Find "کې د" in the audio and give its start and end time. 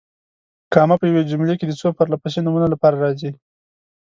1.59-1.73